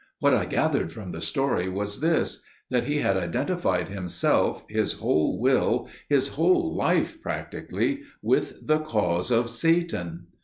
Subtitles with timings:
[0.19, 5.89] What I gathered from the story was this;––that he had identified himself, his whole will,
[6.09, 10.25] his whole life practically, with the cause of Satan.